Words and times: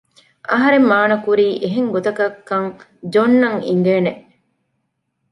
އަހަރެން 0.49 0.87
މާނަ 0.91 1.15
ކުރީ 1.25 1.47
އެހެން 1.63 1.89
ގޮތަކަށް 1.93 2.37
ކަން 2.49 2.69
ޖޮން 3.13 3.37
އަށް 3.43 3.61
އިނގޭނެ 3.67 4.11